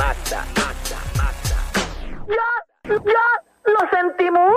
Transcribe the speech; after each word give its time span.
Magda. 0.00 0.46
Ya, 2.26 2.96
ya, 3.04 3.26
lo 3.66 3.80
sentimos. 3.92 4.50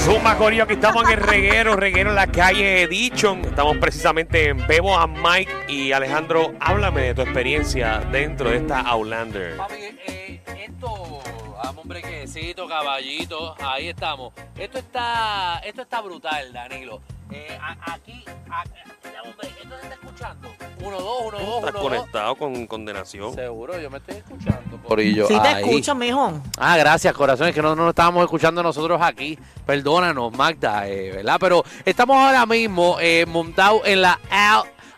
Zumba 0.00 0.36
Corillo, 0.36 0.64
aquí 0.64 0.74
estamos 0.74 1.04
en 1.04 1.18
el 1.18 1.24
reguero, 1.26 1.74
reguero 1.74 2.10
en 2.10 2.16
la 2.16 2.26
calle 2.26 2.86
Dichon. 2.86 3.40
Estamos 3.46 3.78
precisamente 3.78 4.48
en 4.48 4.66
Bebo 4.66 4.94
a 4.98 5.06
Mike 5.06 5.50
y 5.68 5.92
Alejandro, 5.92 6.52
háblame 6.60 7.00
de 7.00 7.14
tu 7.14 7.22
experiencia 7.22 8.00
dentro 8.12 8.50
de 8.50 8.56
esta 8.58 8.80
Outlander. 8.80 9.56
Papi, 9.56 9.74
eh, 10.06 10.42
esto, 10.68 11.22
dame 11.62 11.80
un 11.80 11.88
brequecito, 11.88 12.68
caballito, 12.68 13.54
ahí 13.64 13.88
estamos. 13.88 14.34
Esto 14.58 14.78
está, 14.80 15.60
esto 15.64 15.80
está 15.80 16.02
brutal, 16.02 16.52
Danilo. 16.52 17.00
Eh, 17.30 17.58
a- 17.58 17.94
aquí, 17.94 18.22
a- 18.50 18.64
dame 19.02 19.30
un 19.30 19.36
break, 19.38 19.56
¿esto 19.62 19.76
se 19.78 19.82
está 19.82 19.94
escuchando? 19.94 20.50
Uno, 20.84 21.00
dos, 21.00 21.22
uno, 21.26 21.38
dos, 21.38 21.58
Estás 21.58 21.70
uno, 21.70 21.80
conectado 21.80 22.34
con 22.36 22.66
condenación. 22.66 23.34
Seguro, 23.34 23.80
yo 23.80 23.90
me 23.90 23.98
estoy 23.98 24.16
escuchando. 24.16 24.78
Corillo, 24.82 25.26
Sí 25.26 25.38
te 25.40 25.48
ahí. 25.48 25.64
escucho, 25.64 25.94
mijo. 25.94 26.40
Ah, 26.58 26.76
gracias, 26.76 27.14
corazones, 27.14 27.54
que 27.54 27.62
no 27.62 27.74
nos 27.74 27.88
estábamos 27.90 28.22
escuchando 28.24 28.62
nosotros 28.62 29.00
aquí. 29.02 29.38
Perdónanos, 29.64 30.32
Magda, 30.36 30.86
eh, 30.88 31.12
¿verdad? 31.12 31.36
Pero 31.40 31.64
estamos 31.84 32.16
ahora 32.16 32.44
mismo 32.46 32.98
eh, 33.00 33.24
montados 33.26 33.80
en 33.86 34.02
la 34.02 34.20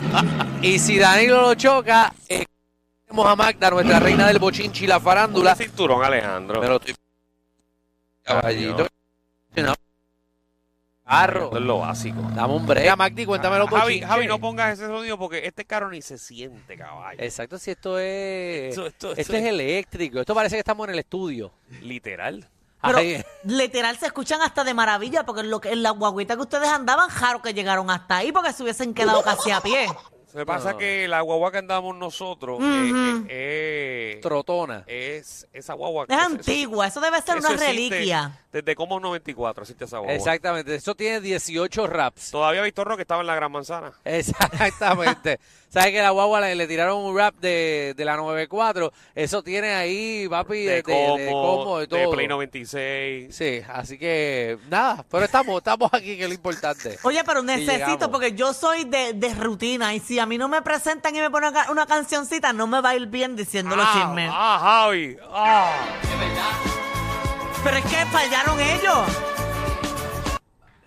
y 0.62 0.78
si 0.80 0.98
Danilo 1.00 1.42
lo 1.42 1.56
choca, 1.56 2.14
eh, 2.28 2.44
tenemos 3.08 3.28
a 3.28 3.36
Magda, 3.38 3.70
nuestra 3.72 4.00
reina 4.00 4.28
del 4.28 4.40
bochinchi 4.40 4.84
y 4.84 4.88
la 4.88 5.00
farándula. 5.00 5.52
Un 5.54 5.58
cinturón, 5.58 6.04
Alejandro. 6.04 6.60
Me 6.62 6.68
lo 6.68 6.76
estoy- 6.76 6.96
Caballito. 8.30 8.88
No. 9.56 9.74
Carro. 11.06 11.46
Esto 11.46 11.58
es 11.58 11.64
lo 11.64 11.80
básico. 11.80 12.22
Dame 12.36 12.54
un 12.54 12.68
break. 12.68 12.96
Magdi, 12.96 13.26
cuéntame 13.26 13.58
los 13.58 13.68
Javi. 13.70 14.00
Javi, 14.02 14.28
no 14.28 14.40
pongas 14.40 14.74
ese 14.78 14.86
sonido 14.88 15.18
porque 15.18 15.46
este 15.46 15.66
carro 15.66 15.90
ni 15.90 16.04
se 16.04 16.20
siente, 16.20 16.78
caballo. 16.78 17.20
Exacto, 17.20 17.58
si 17.58 17.72
esto 17.72 17.98
es... 17.98 18.70
Esto- 18.70 18.86
esto- 18.86 19.10
esto 19.10 19.22
esto 19.22 19.34
es 19.34 19.42
es- 19.44 19.50
eléctrico. 19.50 20.20
Esto 20.20 20.36
parece 20.36 20.56
que 20.56 20.60
estamos 20.60 20.88
en 20.88 20.94
el 20.94 21.00
estudio. 21.00 21.52
Literal. 21.82 22.48
Pero 22.82 23.00
Ay, 23.00 23.24
literal 23.44 23.98
se 23.98 24.06
escuchan 24.06 24.42
hasta 24.42 24.64
de 24.64 24.74
maravilla 24.76 25.26
porque 25.26 25.42
en, 25.42 25.50
lo 25.50 25.60
que, 25.60 25.72
en 25.72 25.82
la 25.84 25.90
guaguita 25.90 26.36
que 26.36 26.42
ustedes 26.44 26.70
andaban, 26.70 27.10
jaro 27.10 27.42
que 27.42 27.54
llegaron 27.56 27.90
hasta 27.90 28.18
ahí 28.18 28.32
porque 28.32 28.54
se 28.54 28.62
hubiesen 28.64 28.94
quedado 28.94 29.24
casi 29.24 29.50
a 29.52 29.60
pie. 29.62 29.88
Que 30.34 30.46
pasa 30.46 30.72
es 30.72 30.76
que 30.78 31.08
la 31.08 31.22
guagua 31.22 31.52
que 31.52 31.58
andamos 31.58 31.96
nosotros 31.98 32.60
eh, 32.62 32.92
eh, 32.92 33.26
eh, 33.30 34.20
trotona. 34.22 34.84
es 34.88 35.48
esa 35.54 35.74
guagua. 35.74 36.06
Es 36.08 36.16
eso- 36.18 36.26
antigua, 36.26 36.88
eso 36.88 37.00
debe 37.02 37.18
ser 37.22 37.38
eso 37.38 37.48
una 37.48 37.56
existe 37.56 37.68
reliquia. 37.68 38.40
Desde 38.52 38.76
como 38.76 39.00
94 39.00 39.64
existe 39.64 39.86
esa 39.86 39.98
guagua. 40.00 40.16
Exactamente. 40.16 40.76
Eso 40.76 40.96
tiene 40.96 41.22
18 41.22 41.88
raps. 41.88 42.32
Todavía 42.32 42.62
Víctor 42.62 42.88
Roque 42.88 43.02
estaba 43.04 43.22
en 43.22 43.28
la 43.28 43.36
Gran 43.36 43.52
Manzana. 43.52 43.92
Exactamente. 44.06 45.40
¿Sabes 45.70 45.92
que 45.92 46.02
la 46.02 46.10
guagua 46.10 46.42
le, 46.42 46.56
le 46.56 46.66
tiraron 46.68 46.98
un 47.06 47.16
rap 47.16 47.36
de, 47.36 47.94
de 47.96 48.04
la 48.06 48.16
94? 48.18 48.92
Eso 49.14 49.44
tiene 49.44 49.74
ahí, 49.76 50.28
papi, 50.28 50.64
de, 50.64 50.66
De, 50.66 50.76
de, 50.78 50.84
como, 50.84 51.18
de 51.18 51.30
combo, 51.32 51.76
de 51.80 51.82
de 51.86 51.88
todo. 52.06 52.12
Play 52.12 52.28
96. 52.28 53.36
Sí, 53.36 53.62
así 53.72 54.00
que 54.00 54.58
nada, 54.68 55.06
pero 55.12 55.26
estamos, 55.26 55.58
estamos 55.58 55.94
aquí, 55.94 56.18
que 56.18 56.24
es 56.24 56.28
lo 56.30 56.34
importante. 56.34 56.98
Oye, 57.04 57.24
pero 57.24 57.44
necesito, 57.44 58.10
porque 58.10 58.34
yo 58.34 58.52
soy 58.54 58.86
de, 58.86 59.14
de 59.14 59.34
rutina 59.36 59.94
y 59.94 60.00
si 60.00 60.18
a 60.20 60.26
mí 60.26 60.38
no 60.38 60.48
me 60.48 60.62
presentan 60.62 61.16
y 61.16 61.20
me 61.20 61.30
ponen 61.30 61.54
una, 61.70 61.86
cancioncita, 61.86 62.54
no 62.54 62.68
me 62.68 62.82
va 62.82 62.90
a 62.90 62.96
ir 62.96 63.08
bien 63.08 63.36
diciendo 63.36 63.76
los 63.76 63.86
ah, 63.88 63.94
chismes. 63.94 64.32
ah, 64.34 64.60
Javi. 64.62 65.18
Ah. 65.32 65.72
Pero 67.64 67.78
es 67.78 67.86
que 67.86 68.06
fallaron 68.06 68.60
ellos. 68.60 69.00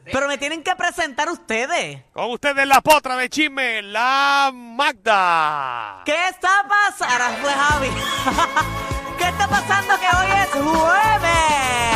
Pero 0.04 0.28
me 0.28 0.36
tienen 0.36 0.62
que 0.62 0.74
presentar 0.76 1.30
ustedes. 1.30 2.02
Con 2.12 2.30
ustedes 2.32 2.66
la 2.66 2.80
potra 2.80 3.16
de 3.16 3.30
chisme, 3.30 3.82
la 3.82 4.50
Magda. 4.52 6.02
¿Qué 6.04 6.28
está 6.28 6.66
pasando? 6.68 7.14
Ahora 7.14 7.36
fue 7.40 7.52
Javi. 7.52 7.88
¿Qué 9.18 9.24
está 9.24 9.48
pasando 9.48 9.94
que 9.98 10.06
hoy 10.06 10.26
es 10.42 10.50
jueves? 10.50 11.91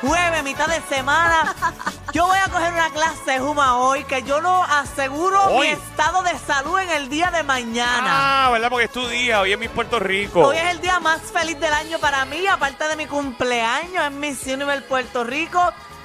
Jueves, 0.00 0.44
mitad 0.44 0.66
de 0.68 0.80
semana. 0.82 1.54
Yo 2.12 2.26
voy 2.26 2.38
a 2.38 2.48
coger 2.50 2.72
una 2.72 2.90
clase 2.90 3.32
de 3.32 3.38
Juma 3.40 3.78
hoy 3.78 4.04
que 4.04 4.22
yo 4.22 4.40
no 4.40 4.62
aseguro 4.64 5.42
Hoy. 5.46 5.66
mi 5.66 5.72
estado 5.72 6.22
de 6.22 6.38
salud 6.38 6.78
en 6.78 6.90
el 6.90 7.08
día 7.08 7.30
de 7.32 7.42
mañana. 7.42 8.46
Ah, 8.46 8.50
¿verdad? 8.52 8.70
Porque 8.70 8.84
es 8.86 8.92
tu 8.92 9.06
día. 9.08 9.40
Hoy 9.40 9.52
es 9.52 9.58
mi 9.58 9.68
Puerto 9.68 9.98
Rico. 9.98 10.40
Hoy 10.46 10.56
es 10.56 10.70
el 10.70 10.80
día 10.80 11.00
más 11.00 11.20
feliz 11.32 11.58
del 11.58 11.72
año 11.74 11.98
para 11.98 12.24
mí, 12.26 12.46
aparte 12.46 12.86
de 12.88 12.96
mi 12.96 13.06
cumpleaños, 13.06 14.04
es 14.04 14.12
Miss 14.12 14.46
Universe 14.46 14.82
Puerto 14.82 15.24
Rico. 15.24 15.60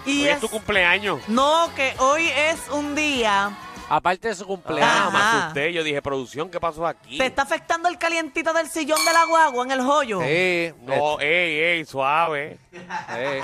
Y 0.05 0.23
Hoy 0.23 0.29
es 0.29 0.39
tu 0.39 0.49
cumpleaños. 0.49 1.21
No, 1.27 1.69
que 1.75 1.93
hoy 1.99 2.27
es 2.35 2.59
un 2.71 2.95
día. 2.95 3.51
Aparte 3.89 4.29
de 4.29 4.35
su 4.35 4.43
Ah, 4.43 4.47
cumpleaños. 4.47 5.13
me 5.13 5.19
Ajá. 5.19 5.39
asusté. 5.43 5.71
Yo 5.71 5.83
dije, 5.83 6.01
producción, 6.01 6.49
¿qué 6.49 6.59
pasó 6.59 6.87
aquí? 6.87 7.19
¿Te 7.19 7.27
está 7.27 7.43
afectando 7.43 7.87
el 7.89 7.97
calientito 7.99 8.51
del 8.53 8.67
sillón 8.69 9.03
de 9.05 9.13
la 9.13 9.25
guagua 9.25 9.63
en 9.65 9.71
el 9.71 9.81
joyo? 9.83 10.19
Sí, 10.21 10.73
No, 10.81 11.19
ey, 11.19 11.59
ey, 11.59 11.85
suave. 11.85 12.57
eh, 12.71 13.41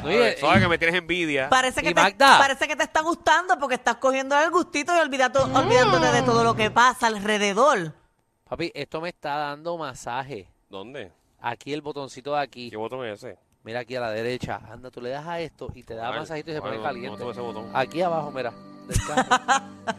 Suave, 0.00 0.36
y- 0.58 0.60
que 0.60 0.68
me 0.68 0.78
tienes 0.78 0.96
envidia. 0.96 1.48
Parece 1.48 1.82
que, 1.82 1.90
¿Y 1.90 1.94
te, 1.94 2.00
Magda? 2.02 2.38
parece 2.38 2.66
que 2.68 2.76
te 2.76 2.82
está 2.84 3.00
gustando 3.02 3.58
porque 3.58 3.74
estás 3.76 3.96
cogiendo 3.96 4.38
el 4.38 4.50
gustito 4.50 4.94
y 4.96 4.98
olvidando- 5.00 5.44
olvidándote 5.54 6.06
de 6.12 6.22
todo 6.22 6.42
lo 6.44 6.54
que 6.54 6.70
pasa 6.70 7.06
alrededor. 7.08 7.94
papi, 8.48 8.70
esto 8.74 9.00
me 9.00 9.08
está 9.08 9.36
dando 9.36 9.76
masaje. 9.78 10.48
¿Dónde? 10.68 11.10
Aquí 11.40 11.72
el 11.72 11.80
botoncito 11.82 12.34
de 12.34 12.40
aquí. 12.40 12.70
¿Qué 12.70 12.76
botón 12.76 13.04
es 13.06 13.22
ese? 13.24 13.38
Mira 13.64 13.80
aquí 13.80 13.94
a 13.96 14.00
la 14.00 14.10
derecha. 14.10 14.60
Anda, 14.70 14.90
tú 14.90 15.00
le 15.00 15.10
das 15.10 15.26
a 15.26 15.40
esto 15.40 15.68
y 15.74 15.82
te 15.84 15.94
da 15.94 16.08
Ay, 16.12 16.18
masajito 16.18 16.50
y 16.50 16.52
se 16.54 16.58
ay, 16.58 16.62
pone 16.62 16.76
no, 16.78 16.82
caliente. 16.82 17.10
no 17.10 17.16
tengo 17.16 17.30
ese 17.30 17.40
botón. 17.40 17.70
Aquí 17.74 18.02
abajo, 18.02 18.30
mira. 18.30 18.52
del 18.88 18.98
carro. 19.06 19.24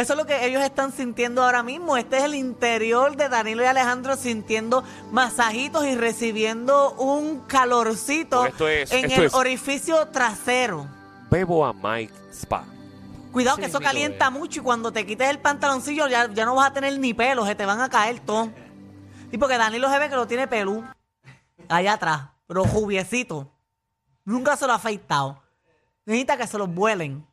Eso 0.00 0.12
es 0.12 0.16
lo 0.18 0.26
que 0.26 0.44
ellos 0.46 0.62
están 0.62 0.92
sintiendo 0.92 1.42
ahora 1.42 1.62
mismo. 1.62 1.96
Este 1.96 2.18
es 2.18 2.24
el 2.24 2.34
interior 2.34 3.16
de 3.16 3.28
Danilo 3.28 3.62
y 3.62 3.66
Alejandro 3.66 4.16
sintiendo 4.16 4.84
masajitos 5.10 5.84
y 5.86 5.94
recibiendo 5.96 6.92
un 6.94 7.40
calorcito 7.46 8.38
Porque 8.38 8.52
esto 8.52 8.68
es- 8.68 8.92
en 8.92 9.04
esto 9.06 9.20
el 9.20 9.26
es- 9.26 9.34
orificio 9.34 10.06
trasero. 10.08 10.86
Bebo 11.30 11.64
a 11.66 11.72
Mike 11.72 12.12
Spa. 12.32 12.64
Cuidado 13.32 13.56
Sí, 13.56 13.62
que 13.62 13.68
eso 13.68 13.80
calienta 13.80 14.26
es. 14.26 14.32
mucho 14.32 14.60
y 14.60 14.62
cuando 14.62 14.90
te 14.92 15.04
quites 15.04 15.28
el 15.28 15.38
pantaloncillo 15.40 16.08
ya, 16.08 16.32
ya 16.32 16.44
no 16.44 16.54
vas 16.54 16.70
a 16.70 16.72
tener 16.72 16.98
ni 16.98 17.12
pelo, 17.12 17.44
se 17.44 17.54
te 17.54 17.66
van 17.66 17.80
a 17.80 17.88
caer 17.90 18.20
todo. 18.20 18.50
Y 19.30 19.36
porque 19.36 19.58
Danilo 19.58 19.90
se 19.90 19.98
ve 19.98 20.08
que 20.08 20.14
lo 20.16 20.26
tiene 20.26 20.46
pelú 20.48 20.82
allá 21.68 21.92
atrás, 21.94 22.22
pero 22.46 22.64
jubiecito. 22.64 23.52
Nunca 24.24 24.56
se 24.56 24.66
lo 24.66 24.72
ha 24.72 24.76
afeitado. 24.76 25.42
Necesita 26.06 26.36
que 26.38 26.46
se 26.46 26.56
los 26.56 26.68
vuelen. 26.72 27.26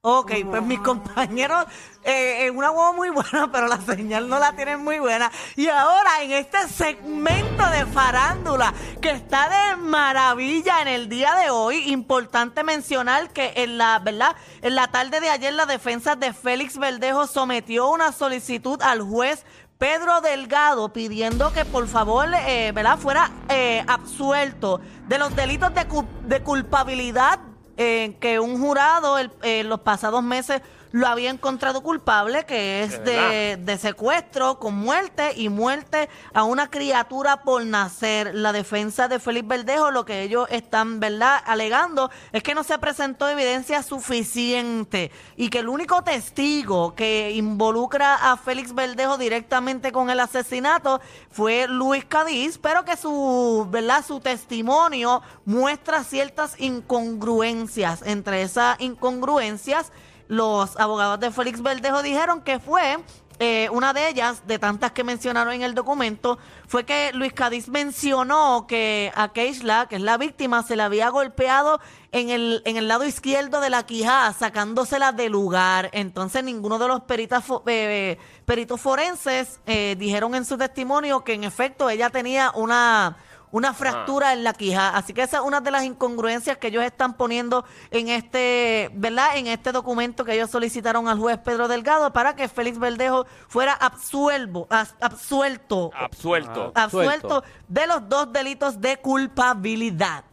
Ok, 0.00 0.30
pues 0.48 0.62
mis 0.62 0.78
compañeros 0.78 1.64
eh, 2.04 2.46
en 2.46 2.56
una 2.56 2.70
huevo 2.70 2.92
muy 2.94 3.10
buena, 3.10 3.48
pero 3.52 3.66
la 3.66 3.78
señal 3.80 4.28
no 4.28 4.38
la 4.38 4.52
tienen 4.52 4.82
muy 4.84 5.00
buena. 5.00 5.28
Y 5.56 5.66
ahora 5.68 6.22
en 6.22 6.30
este 6.30 6.68
segmento 6.68 7.66
de 7.70 7.84
farándula 7.84 8.72
que 9.02 9.10
está 9.10 9.48
de 9.72 9.76
maravilla 9.78 10.82
en 10.82 10.88
el 10.88 11.08
día 11.08 11.34
de 11.34 11.50
hoy, 11.50 11.78
importante 11.90 12.62
mencionar 12.62 13.30
que 13.30 13.52
en 13.56 13.76
la, 13.76 13.98
¿verdad? 13.98 14.36
En 14.62 14.76
la 14.76 14.86
tarde 14.86 15.18
de 15.18 15.30
ayer 15.30 15.52
la 15.52 15.66
defensa 15.66 16.14
de 16.14 16.32
Félix 16.32 16.78
Verdejo 16.78 17.26
sometió 17.26 17.88
una 17.90 18.12
solicitud 18.12 18.80
al 18.82 19.02
juez 19.02 19.44
Pedro 19.78 20.20
Delgado 20.20 20.92
pidiendo 20.92 21.52
que 21.52 21.64
por 21.64 21.88
favor, 21.88 22.28
eh, 22.46 22.70
¿verdad? 22.72 22.98
Fuera 22.98 23.30
eh, 23.48 23.84
absuelto 23.88 24.80
de 25.08 25.18
los 25.18 25.34
delitos 25.34 25.74
de, 25.74 25.86
cu- 25.88 26.06
de 26.22 26.40
culpabilidad 26.42 27.40
eh, 27.78 28.16
que 28.20 28.38
un 28.40 28.60
jurado 28.60 29.18
el- 29.18 29.30
eh, 29.42 29.64
los 29.64 29.80
pasados 29.80 30.22
meses 30.22 30.60
lo 30.92 31.06
había 31.06 31.30
encontrado 31.30 31.82
culpable, 31.82 32.44
que 32.44 32.82
es 32.82 33.04
¿De 33.04 33.56
de, 33.56 33.78
secuestro 33.78 34.58
con 34.58 34.74
muerte 34.74 35.32
y 35.36 35.48
muerte 35.48 36.08
a 36.32 36.44
una 36.44 36.70
criatura 36.70 37.42
por 37.42 37.64
nacer. 37.64 38.34
La 38.34 38.52
defensa 38.52 39.08
de 39.08 39.18
Félix 39.18 39.46
Verdejo, 39.46 39.90
lo 39.90 40.04
que 40.04 40.22
ellos 40.22 40.48
están, 40.50 41.00
¿verdad?, 41.00 41.40
alegando 41.46 42.10
es 42.32 42.42
que 42.42 42.54
no 42.54 42.64
se 42.64 42.78
presentó 42.78 43.28
evidencia 43.28 43.82
suficiente 43.82 45.10
y 45.36 45.50
que 45.50 45.60
el 45.60 45.68
único 45.68 46.02
testigo 46.02 46.94
que 46.94 47.32
involucra 47.32 48.32
a 48.32 48.36
Félix 48.36 48.74
Verdejo 48.74 49.18
directamente 49.18 49.92
con 49.92 50.10
el 50.10 50.20
asesinato 50.20 51.00
fue 51.30 51.66
Luis 51.68 52.04
Cadiz, 52.04 52.58
pero 52.58 52.84
que 52.84 52.96
su, 52.96 53.66
¿verdad?, 53.70 54.04
su 54.06 54.20
testimonio 54.20 55.22
muestra 55.44 56.04
ciertas 56.04 56.58
incongruencias. 56.60 58.02
Entre 58.04 58.42
esas 58.42 58.80
incongruencias, 58.80 59.92
los 60.28 60.78
abogados 60.78 61.18
de 61.20 61.30
Félix 61.30 61.62
Verdejo 61.62 62.02
dijeron 62.02 62.42
que 62.42 62.58
fue 62.60 62.98
eh, 63.40 63.68
una 63.70 63.92
de 63.92 64.08
ellas, 64.08 64.42
de 64.48 64.58
tantas 64.58 64.90
que 64.90 65.04
mencionaron 65.04 65.52
en 65.54 65.62
el 65.62 65.72
documento, 65.74 66.38
fue 66.66 66.84
que 66.84 67.12
Luis 67.14 67.32
Cadiz 67.32 67.68
mencionó 67.68 68.66
que 68.66 69.12
a 69.14 69.28
Keishla, 69.32 69.86
que 69.86 69.94
es 69.96 70.02
la 70.02 70.16
víctima, 70.16 70.64
se 70.64 70.74
le 70.74 70.82
había 70.82 71.08
golpeado 71.08 71.80
en 72.10 72.30
el, 72.30 72.62
en 72.64 72.76
el 72.76 72.88
lado 72.88 73.04
izquierdo 73.04 73.60
de 73.60 73.70
la 73.70 73.86
quijada, 73.86 74.32
sacándosela 74.32 75.12
del 75.12 75.30
lugar. 75.32 75.88
Entonces, 75.92 76.42
ninguno 76.42 76.80
de 76.80 76.88
los 76.88 77.02
peritas 77.02 77.46
fo- 77.46 77.62
eh, 77.66 78.18
peritos 78.44 78.80
forenses 78.80 79.60
eh, 79.66 79.94
dijeron 79.96 80.34
en 80.34 80.44
su 80.44 80.58
testimonio 80.58 81.22
que 81.22 81.34
en 81.34 81.44
efecto 81.44 81.88
ella 81.88 82.10
tenía 82.10 82.50
una 82.56 83.18
una 83.50 83.72
fractura 83.74 84.32
en 84.32 84.44
la 84.44 84.52
quija. 84.52 84.96
Así 84.96 85.12
que 85.12 85.22
esa 85.22 85.38
es 85.38 85.42
una 85.42 85.60
de 85.60 85.70
las 85.70 85.84
incongruencias 85.84 86.58
que 86.58 86.68
ellos 86.68 86.82
están 86.84 87.14
poniendo 87.14 87.64
en 87.90 88.08
este, 88.08 88.90
¿verdad? 88.94 89.36
En 89.36 89.46
este 89.46 89.72
documento 89.72 90.24
que 90.24 90.34
ellos 90.34 90.50
solicitaron 90.50 91.08
al 91.08 91.18
juez 91.18 91.38
Pedro 91.38 91.68
Delgado 91.68 92.12
para 92.12 92.36
que 92.36 92.48
Félix 92.48 92.78
Verdejo 92.78 93.26
fuera 93.48 93.72
absuelvo, 93.72 94.66
as- 94.70 94.94
absuelto, 95.00 95.90
Absuelto. 95.94 96.72
Ah. 96.74 96.84
absuelto 96.84 97.26
absuelto. 97.38 97.44
de 97.68 97.86
los 97.86 98.08
dos 98.08 98.32
delitos 98.32 98.80
de 98.80 98.96
culpabilidad. 98.98 100.24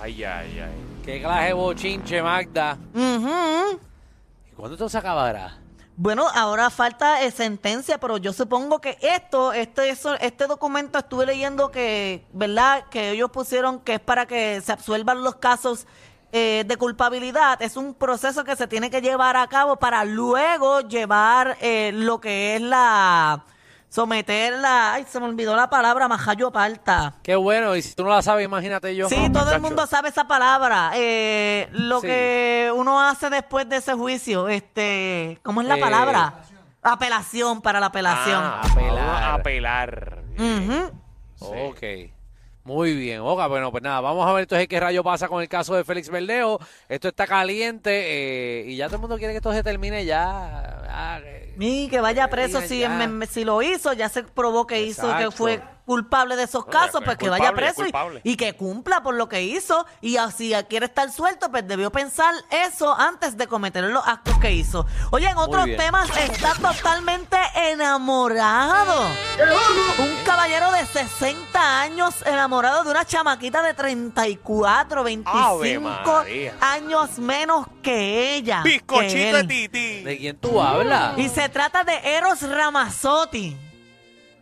Ay, 0.00 0.24
ay, 0.24 0.58
ay. 0.60 0.72
Qué 1.04 1.20
clase 1.20 1.46
de 1.46 1.52
bochinche, 1.52 2.22
Magda. 2.22 2.78
Ujú. 2.94 3.78
¿Y 4.50 4.54
cuándo 4.54 4.74
esto 4.74 4.88
se 4.88 4.98
acabará? 4.98 5.58
Bueno, 6.02 6.26
ahora 6.34 6.68
falta 6.68 7.22
eh, 7.22 7.30
sentencia, 7.30 7.96
pero 7.98 8.16
yo 8.16 8.32
supongo 8.32 8.80
que 8.80 8.98
esto, 9.02 9.52
este, 9.52 9.88
eso, 9.88 10.16
este 10.16 10.48
documento 10.48 10.98
estuve 10.98 11.26
leyendo 11.26 11.70
que, 11.70 12.26
¿verdad? 12.32 12.86
Que 12.90 13.12
ellos 13.12 13.30
pusieron 13.30 13.78
que 13.78 13.94
es 13.94 14.00
para 14.00 14.26
que 14.26 14.60
se 14.62 14.72
absuelvan 14.72 15.22
los 15.22 15.36
casos 15.36 15.86
eh, 16.32 16.64
de 16.66 16.76
culpabilidad. 16.76 17.62
Es 17.62 17.76
un 17.76 17.94
proceso 17.94 18.42
que 18.42 18.56
se 18.56 18.66
tiene 18.66 18.90
que 18.90 19.00
llevar 19.00 19.36
a 19.36 19.46
cabo 19.46 19.76
para 19.76 20.04
luego 20.04 20.80
llevar 20.80 21.56
eh, 21.60 21.92
lo 21.94 22.20
que 22.20 22.56
es 22.56 22.62
la 22.62 23.44
someter 23.92 24.54
la, 24.54 24.94
ay, 24.94 25.04
se 25.06 25.20
me 25.20 25.26
olvidó 25.26 25.54
la 25.54 25.68
palabra, 25.68 26.08
majayo 26.08 26.50
parta. 26.50 27.12
Qué 27.22 27.36
bueno, 27.36 27.76
y 27.76 27.82
si 27.82 27.94
tú 27.94 28.04
no 28.04 28.08
la 28.10 28.22
sabes, 28.22 28.44
imagínate 28.46 28.96
yo. 28.96 29.06
Sí, 29.08 29.28
todo 29.30 29.52
el 29.52 29.60
mundo 29.60 29.86
sabe 29.86 30.08
esa 30.08 30.26
palabra. 30.26 30.92
Eh, 30.94 31.68
lo 31.72 32.00
Sí. 32.00 32.06
que 32.06 32.72
uno 32.74 33.00
hace 33.00 33.28
después 33.28 33.68
de 33.68 33.76
ese 33.76 33.92
juicio, 33.92 34.48
este, 34.48 35.38
¿cómo 35.42 35.60
es 35.60 35.68
la 35.68 35.76
Eh, 35.76 35.80
palabra? 35.80 36.34
Apelación 36.82 37.60
para 37.60 37.80
la 37.80 37.86
apelación. 37.86 38.42
Ah, 38.42 38.60
Apelar. 38.64 39.34
apelar. 39.40 40.18
Ok. 41.40 41.82
Muy 42.64 42.94
bien, 42.94 43.20
Oga. 43.20 43.48
Bueno, 43.48 43.72
pues 43.72 43.82
nada, 43.82 44.00
vamos 44.00 44.24
a 44.28 44.32
ver 44.32 44.42
entonces 44.42 44.68
qué 44.68 44.78
rayo 44.78 45.02
pasa 45.02 45.26
con 45.28 45.42
el 45.42 45.48
caso 45.48 45.74
de 45.74 45.82
Félix 45.84 46.08
Verdejo. 46.08 46.60
Esto 46.88 47.08
está 47.08 47.26
caliente 47.26 47.90
eh, 48.60 48.64
y 48.68 48.76
ya 48.76 48.86
todo 48.86 48.96
el 48.96 49.00
mundo 49.00 49.18
quiere 49.18 49.32
que 49.32 49.38
esto 49.38 49.52
se 49.52 49.64
termine 49.64 50.04
ya. 50.04 50.80
ya, 50.84 51.20
eh, 51.24 51.54
Y 51.58 51.88
que 51.88 52.00
vaya 52.00 52.28
preso 52.30 52.60
si, 52.60 52.86
me- 52.86 53.26
si 53.26 53.44
lo 53.44 53.62
hizo, 53.62 53.92
ya 53.94 54.08
se 54.08 54.22
probó 54.22 54.66
que 54.66 54.80
hizo, 54.82 55.02
que 55.02 55.08
Exacto. 55.24 55.32
fue 55.32 55.60
culpable 55.84 56.36
de 56.36 56.44
esos 56.44 56.64
No, 56.66 56.70
casos, 56.70 57.00
es 57.00 57.04
pues 57.04 57.16
que 57.16 57.28
culpable, 57.28 57.50
vaya 57.52 57.68
es 57.68 57.74
preso 57.74 58.20
y, 58.22 58.36
que 58.36 58.54
cumpla 58.54 59.02
por 59.02 59.14
lo 59.14 59.28
que 59.28 59.42
hizo. 59.42 59.86
Y 60.00 60.16
así 60.16 60.52
quiere 60.68 60.86
estar 60.86 61.10
suelto, 61.10 61.50
pues 61.50 61.66
debió 61.66 61.90
pensar 61.90 62.34
eso 62.50 62.94
antes 62.98 63.36
de 63.36 63.46
cometer 63.46 63.84
los 63.84 64.06
actos 64.06 64.38
que 64.38 64.52
hizo. 64.52 64.86
Oye, 65.10 65.28
en 65.28 65.36
otros 65.38 65.66
temas 65.76 66.08
está 66.16 66.54
totalmente 66.54 67.36
enamorado. 67.54 69.06
Un 69.98 70.24
caballero 70.24 70.70
de 70.72 70.86
60 70.86 71.80
años 71.80 72.14
enamorado 72.26 72.84
de 72.84 72.90
una 72.90 73.04
chamaquita 73.04 73.62
de 73.62 73.74
34, 73.74 75.04
25 75.04 76.12
María. 76.12 76.54
años 76.60 77.18
menos 77.18 77.66
que 77.82 78.36
ella. 78.36 78.62
que 78.62 78.70
Bizcochito 78.70 79.36
de. 79.38 79.44
Titi. 79.44 80.02
¿De 80.02 80.18
quién 80.18 80.36
tú 80.38 80.60
hablas? 80.60 81.18
Y 81.18 81.28
se 81.28 81.48
trata 81.48 81.84
de 81.84 82.16
Eros 82.16 82.42
Ramazzotti, 82.42 83.56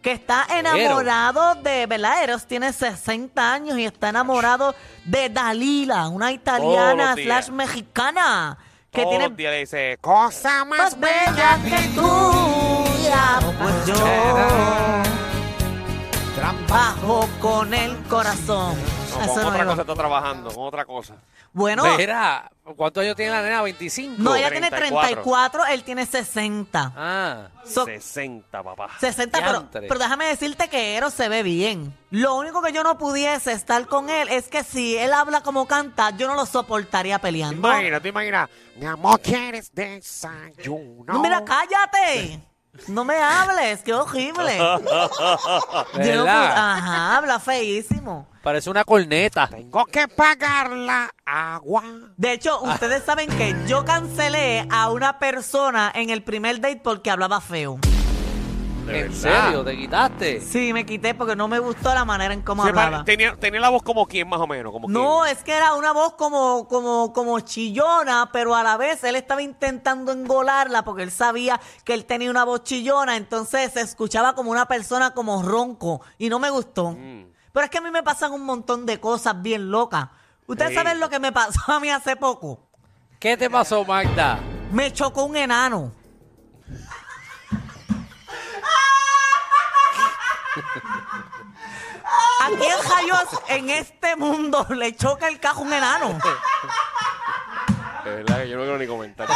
que 0.02 0.12
está 0.12 0.46
enamorado 0.50 1.54
de, 1.56 1.86
¿verdad? 1.86 2.22
Eros 2.22 2.46
tiene 2.46 2.72
60 2.72 3.52
añs 3.52 3.78
y 3.78 3.84
está 3.84 4.08
enamorado 4.08 4.74
de 5.04 5.28
Dalila, 5.28 6.08
una 6.08 6.32
italiana 6.32 7.14
slash 7.14 7.50
mexicana, 7.50 8.56
que 8.90 9.02
Todos 9.02 9.10
tiene 9.10 9.28
los 9.28 9.36
días 9.36 9.52
le 9.52 9.58
dice, 9.60 9.98
cosa 10.00 10.64
más 10.64 10.78
más 10.78 11.00
bella 11.00 11.58
que 11.64 11.88
tuya. 11.94 13.38
Pues 13.60 13.86
yo 13.86 13.94
trabajo 16.34 17.28
con 17.40 17.74
el 17.74 17.96
corazón. 18.04 18.99
Eso 19.24 19.34
con 19.34 19.42
no 19.42 19.48
otra 19.50 19.64
cosa 19.66 19.80
está 19.82 19.94
trabajando, 19.94 20.50
con 20.54 20.64
otra 20.66 20.84
cosa. 20.84 21.14
Bueno, 21.52 21.82
Mira, 21.96 22.50
¿cuántos 22.76 23.02
años 23.02 23.16
tiene 23.16 23.32
la 23.32 23.42
nena? 23.42 23.62
¿25? 23.62 24.16
no, 24.18 24.36
ella 24.36 24.50
tiene 24.50 24.70
34. 24.70 25.22
34, 25.22 25.66
él 25.66 25.82
tiene 25.82 26.06
60. 26.06 26.92
Ah, 26.96 27.48
So- 27.64 27.84
60, 27.84 28.62
papá. 28.62 28.88
60, 29.00 29.38
pero, 29.38 29.68
pero 29.72 29.98
déjame 29.98 30.26
decirte 30.26 30.68
que 30.68 30.96
Eros 30.96 31.12
se 31.12 31.28
ve 31.28 31.42
bien. 31.42 31.92
Lo 32.10 32.36
único 32.36 32.62
que 32.62 32.72
yo 32.72 32.82
no 32.84 32.98
pudiese 32.98 33.52
estar 33.52 33.86
con 33.86 34.10
él 34.10 34.28
es 34.28 34.48
que 34.48 34.62
si 34.62 34.96
él 34.96 35.12
habla 35.12 35.42
como 35.42 35.66
canta, 35.66 36.10
yo 36.10 36.26
no 36.28 36.34
lo 36.34 36.46
soportaría 36.46 37.18
¿Te 37.18 37.22
peleando. 37.22 37.68
imaginas? 37.68 38.02
¿Te 38.02 38.08
imaginas? 38.08 38.48
Mi 38.76 38.86
amor, 38.86 39.20
¿quieres 39.20 39.72
desayuno? 39.74 41.12
No, 41.12 41.20
mira, 41.20 41.44
cállate. 41.44 42.40
No 42.88 43.04
me 43.04 43.16
hables, 43.16 43.82
qué 43.82 43.92
horrible. 43.92 44.56
Yo 44.58 44.74
¿verdad? 45.94 46.52
Ajá, 46.56 47.16
habla 47.16 47.38
feísimo. 47.38 48.28
Parece 48.42 48.70
una 48.70 48.84
corneta. 48.84 49.48
Tengo 49.48 49.84
que 49.86 50.08
pagar 50.08 50.70
la 50.70 51.10
agua. 51.26 51.82
De 52.16 52.32
hecho, 52.32 52.60
ustedes 52.62 53.04
saben 53.04 53.28
que 53.28 53.54
yo 53.66 53.84
cancelé 53.84 54.66
a 54.70 54.90
una 54.90 55.18
persona 55.18 55.92
en 55.94 56.08
el 56.08 56.22
primer 56.22 56.60
date 56.60 56.80
porque 56.82 57.10
hablaba 57.10 57.40
feo. 57.42 57.78
De 58.86 59.00
¿En 59.00 59.08
verdad. 59.12 59.44
serio? 59.44 59.64
¿Te 59.64 59.76
quitaste? 59.76 60.40
Sí, 60.40 60.72
me 60.72 60.84
quité 60.86 61.14
porque 61.14 61.36
no 61.36 61.46
me 61.48 61.58
gustó 61.58 61.94
la 61.94 62.04
manera 62.04 62.34
en 62.34 62.42
cómo 62.42 62.62
Se 62.64 62.70
hablaba. 62.70 63.04
tenía, 63.04 63.36
tenía 63.36 63.60
la 63.60 63.68
voz 63.68 63.82
como 63.82 64.06
quién, 64.06 64.28
más 64.28 64.40
o 64.40 64.46
menos. 64.46 64.72
Como 64.72 64.88
No, 64.88 65.20
quién. 65.24 65.36
es 65.36 65.44
que 65.44 65.52
era 65.56 65.74
una 65.74 65.92
voz 65.92 66.14
como, 66.14 66.66
como, 66.68 67.12
como 67.12 67.38
chillona, 67.40 68.30
pero 68.32 68.54
a 68.56 68.62
la 68.62 68.76
vez 68.76 69.04
él 69.04 69.16
estaba 69.16 69.42
intentando 69.42 70.12
engolarla 70.12 70.82
porque 70.84 71.02
él 71.02 71.10
sabía 71.10 71.60
que 71.84 71.94
él 71.94 72.04
tenía 72.06 72.30
una 72.30 72.44
voz 72.44 72.64
chillona, 72.64 73.16
entonces 73.16 73.72
se 73.72 73.80
escuchaba 73.80 74.34
como 74.34 74.50
una 74.50 74.66
persona 74.66 75.12
como 75.12 75.42
ronco 75.42 76.00
y 76.18 76.28
no 76.28 76.38
me 76.38 76.50
gustó. 76.50 76.92
Mm. 76.92 77.26
Pero 77.52 77.64
es 77.64 77.70
que 77.70 77.78
a 77.78 77.82
mí 77.82 77.90
me 77.90 78.02
pasan 78.02 78.32
un 78.32 78.44
montón 78.44 78.86
de 78.86 78.98
cosas 78.98 79.40
bien 79.42 79.70
locas. 79.70 80.08
Ustedes 80.46 80.70
Sí. 80.70 80.76
saben 80.76 80.98
lo 81.00 81.08
que 81.08 81.20
me 81.20 81.30
pasó 81.32 81.60
a 81.72 81.80
mí 81.80 81.90
hace 81.90 82.16
poco. 82.16 82.60
¿Qué 83.18 83.36
te 83.36 83.50
pasó, 83.50 83.84
Magda? 83.84 84.38
Me 84.72 84.92
chocó 84.92 85.24
un 85.24 85.36
enano. 85.36 85.92
¿A 92.40 92.48
quién 92.48 92.76
rayos 92.88 93.28
en 93.48 93.70
este 93.70 94.16
mundo 94.16 94.66
le 94.70 94.96
choca 94.96 95.28
el 95.28 95.38
cajo 95.38 95.60
un 95.60 95.72
enano? 95.72 96.18
De 98.04 98.10
verdad 98.10 98.42
que 98.42 98.48
yo 98.48 98.56
no 98.56 98.62
quiero 98.62 98.78
ni 98.78 98.86
comentar. 98.86 99.28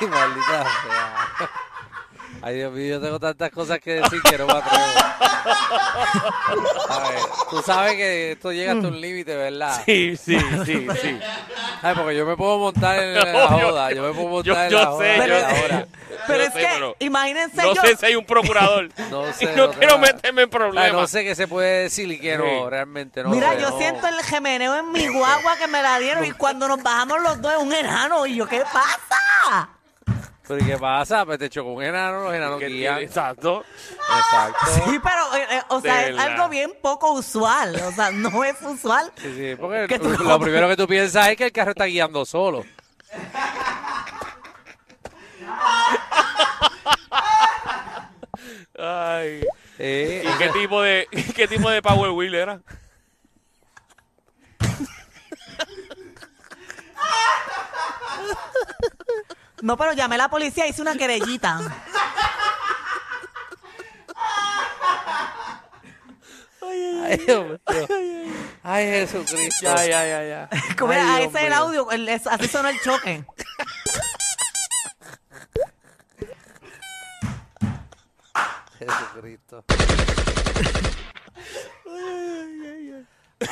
Ay, 0.00 0.06
maldita 0.06 0.62
sea. 0.62 1.50
Ay, 2.42 2.54
Dios 2.56 2.72
mío, 2.72 2.86
yo 2.94 3.00
tengo 3.00 3.18
tantas 3.18 3.50
cosas 3.50 3.80
que 3.80 3.94
decir 3.94 4.22
que 4.22 4.38
no 4.38 4.46
me 4.46 4.52
atrevo. 4.52 4.84
A 6.88 6.98
ver, 7.08 7.18
tú 7.50 7.62
sabes 7.62 7.94
que 7.94 8.32
esto 8.32 8.52
llega 8.52 8.72
hasta 8.72 8.88
un 8.88 9.00
límite, 9.00 9.34
¿verdad? 9.34 9.82
Sí, 9.84 10.16
sí, 10.16 10.38
sí, 10.64 10.86
sí. 11.00 11.20
Ay, 11.82 11.94
porque 11.94 12.16
yo 12.16 12.26
me 12.26 12.36
puedo 12.36 12.58
montar 12.58 12.98
en 12.98 13.14
la 13.34 13.48
joda. 13.48 13.92
Yo 13.92 14.02
me 14.02 14.12
puedo 14.12 14.28
montar 14.28 14.68
yo 14.70 14.78
en 14.78 14.82
la 14.82 14.86
joda. 14.86 15.04
sé, 15.04 15.28
yo 15.28 15.46
ahora. 15.46 15.86
Pero 16.26 16.42
es 16.42 16.52
sé, 16.52 16.58
que, 16.60 16.66
pero 16.74 16.96
imagínense 16.98 17.56
No 17.62 17.74
yo. 17.74 17.82
sé 17.82 17.96
si 17.96 18.06
hay 18.06 18.16
un 18.16 18.24
procurador. 18.24 18.88
No 19.10 19.28
y 19.28 19.32
sé, 19.32 19.46
no 19.56 19.66
no 19.68 19.72
quiero 19.72 19.94
va- 19.94 20.00
meterme 20.00 20.42
en 20.42 20.48
Ay, 20.48 20.50
problemas. 20.58 20.92
no 20.92 21.06
sé 21.06 21.24
qué 21.24 21.34
se 21.34 21.46
puede 21.46 21.82
decir 21.84 22.10
y 22.10 22.18
qué 22.18 22.36
no, 22.36 22.44
Sí. 22.44 22.50
realmente 22.70 23.22
no. 23.22 23.28
Mira, 23.30 23.52
sé, 23.54 23.60
yo 23.60 23.70
no. 23.70 23.78
siento 23.78 24.06
el 24.08 24.22
gemeneo 24.24 24.74
en 24.76 24.90
mi 24.92 25.06
guagua 25.08 25.56
que 25.56 25.66
me 25.68 25.82
la 25.82 25.98
dieron 25.98 26.24
y 26.24 26.32
cuando 26.32 26.66
nos 26.68 26.82
bajamos 26.82 27.20
los 27.22 27.40
dos 27.40 27.52
es 27.52 27.58
un 27.58 27.72
enano. 27.72 28.26
Y 28.26 28.36
yo, 28.36 28.46
¿qué 28.46 28.60
pasa? 28.60 29.68
¿Pero 30.48 30.64
qué 30.64 30.76
pasa? 30.78 31.24
Pues 31.26 31.38
te 31.38 31.50
chocó 31.50 31.72
un 31.72 31.82
enano, 31.82 32.22
los 32.24 32.34
enanos 32.34 32.60
Que 32.60 32.66
guían. 32.68 32.94
tiene- 32.96 33.06
Exacto. 33.08 33.64
Exacto. 33.98 34.66
Sí, 34.74 34.98
pero, 35.02 35.36
eh, 35.36 35.46
eh, 35.56 35.62
o 35.68 35.80
sea, 35.80 35.94
De 35.96 36.10
es 36.10 36.16
verdad. 36.16 36.32
algo 36.34 36.48
bien 36.48 36.72
poco 36.80 37.12
usual. 37.12 37.74
O 37.84 37.92
sea, 37.92 38.10
no 38.12 38.44
es 38.44 38.54
usual. 38.62 39.10
Sí, 39.16 39.34
sí, 39.36 39.56
porque 39.60 39.86
Que 39.88 39.98
tú- 39.98 40.08
lo 40.10 40.38
primero 40.38 40.68
que 40.68 40.76
tú 40.76 40.86
piensas 40.86 41.28
es 41.28 41.36
que 41.36 41.46
el 41.46 41.52
carro 41.52 41.70
está 41.72 41.86
guiando 41.86 42.24
solo. 42.24 42.64
Ay. 48.78 49.42
Eh, 49.78 50.24
¿Y 50.26 50.38
qué 50.38 50.48
tipo 50.50 50.80
de 50.82 51.06
qué 51.36 51.46
tipo 51.48 51.68
de 51.70 51.82
Power 51.82 52.10
Wheel 52.10 52.34
era? 52.34 52.60
No, 59.62 59.76
pero 59.76 59.92
llamé 59.92 60.16
a 60.16 60.18
la 60.18 60.28
policía, 60.28 60.66
hice 60.66 60.82
una 60.82 60.96
querellita. 60.96 61.60
Ay, 66.62 67.16
Dios 67.18 67.46
mío. 67.46 67.58
Ay, 68.62 68.84
Jesucristo. 68.86 69.62
Ya, 69.62 69.86
ya, 69.86 70.06
ya, 70.06 70.24
ya. 70.24 70.48
Como 70.76 70.92
Ay, 70.92 70.98
era, 70.98 71.16
Dios 71.18 71.28
ese 71.28 71.38
es 71.38 71.44
el 71.44 71.50
mío. 71.50 71.58
audio, 71.58 71.90
el- 71.92 72.08
es- 72.08 72.26
así 72.26 72.48
sonó 72.48 72.68
el 72.68 72.80
choque. 72.80 73.24
Jesucristo. 78.78 79.64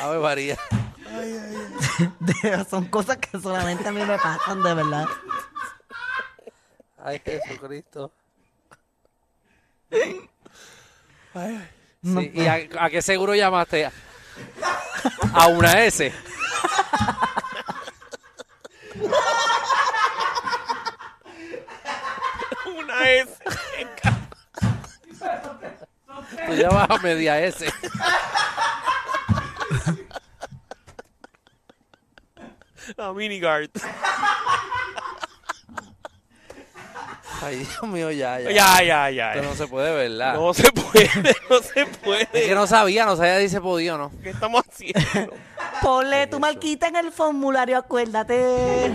Ave 0.01 0.19
María. 0.19 0.57
De- 2.19 2.65
Son 2.69 2.85
cosas 2.85 3.17
que 3.17 3.39
solamente 3.39 3.87
a 3.87 3.91
mí 3.91 4.01
me 4.03 4.17
pasan, 4.17 4.61
de 4.63 4.73
verdad. 4.73 5.05
Ay, 7.05 7.21
Jesucristo. 7.23 8.11
No 12.01 12.21
Sí, 12.21 12.31
¿Y 12.33 12.47
a, 12.47 12.67
a 12.79 12.89
qué 12.89 12.99
seguro 13.03 13.35
llamaste? 13.35 13.91
A 15.33 15.47
una 15.47 15.83
S. 15.85 16.11
Una 22.75 23.11
S. 23.11 23.37
Tú 26.47 26.53
llamas 26.53 26.89
a 26.89 26.97
media 26.97 27.39
S. 27.39 27.71
La 32.97 33.13
miniguard. 33.13 33.69
Ay, 37.41 37.57
Dios 37.57 37.83
mío, 37.83 38.11
ya, 38.11 38.39
ya. 38.39 38.51
Ya, 38.51 38.83
ya, 38.83 39.09
ya. 39.09 39.33
Esto 39.33 39.47
no 39.49 39.55
se 39.55 39.67
puede, 39.67 39.93
¿verdad? 39.93 40.33
No 40.35 40.53
se 40.53 40.71
puede, 40.71 41.09
no 41.49 41.59
se 41.59 41.81
Es 41.81 41.87
que 41.89 41.97
puede. 42.03 42.55
no 42.55 42.65
sabía, 42.67 43.05
no 43.05 43.15
sabía 43.15 43.39
si 43.39 43.49
se 43.49 43.61
podía 43.61 43.95
o 43.95 43.97
no. 43.97 44.11
¿Qué 44.23 44.29
estamos 44.29 44.63
haciendo? 44.67 45.33
Ponle 45.81 46.27
tu 46.27 46.39
marquita 46.39 46.87
en 46.87 46.95
el 46.95 47.11
formulario, 47.11 47.77
acuérdate. 47.77 48.91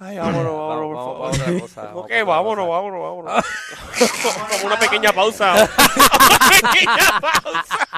Ay, 0.00 0.16
vámonos, 0.16 0.44
Vamos, 0.44 0.68
vámonos, 0.68 0.94
vamos 0.94 0.94
por 0.94 0.96
favor. 0.96 1.34
otra 1.34 1.60
cosa. 1.60 1.90
Ok, 1.96 2.10
vámonos, 2.24 2.66
cosa. 2.66 2.76
vámonos, 2.76 3.02
vámonos. 3.02 3.44
Como 4.52 4.66
una 4.66 4.78
pequeña 4.78 5.12
pausa. 5.12 5.54
Una 6.28 6.48
pequeña 6.60 7.20
pausa. 7.20 7.97